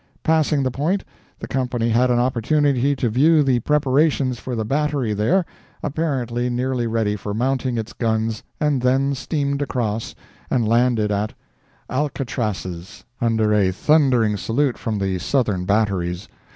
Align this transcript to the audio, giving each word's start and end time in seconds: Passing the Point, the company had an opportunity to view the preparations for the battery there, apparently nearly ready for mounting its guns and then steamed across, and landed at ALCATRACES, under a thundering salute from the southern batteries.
Passing 0.23 0.63
the 0.63 0.71
Point, 0.71 1.03
the 1.37 1.47
company 1.47 1.89
had 1.89 2.09
an 2.09 2.17
opportunity 2.17 2.95
to 2.95 3.07
view 3.07 3.43
the 3.43 3.59
preparations 3.59 4.39
for 4.39 4.55
the 4.55 4.65
battery 4.65 5.13
there, 5.13 5.45
apparently 5.83 6.49
nearly 6.49 6.87
ready 6.87 7.15
for 7.15 7.35
mounting 7.35 7.77
its 7.77 7.93
guns 7.93 8.41
and 8.59 8.81
then 8.81 9.13
steamed 9.13 9.61
across, 9.61 10.15
and 10.49 10.67
landed 10.67 11.11
at 11.11 11.33
ALCATRACES, 11.87 13.03
under 13.21 13.53
a 13.53 13.69
thundering 13.71 14.37
salute 14.37 14.75
from 14.79 14.97
the 14.97 15.19
southern 15.19 15.65
batteries. 15.65 16.27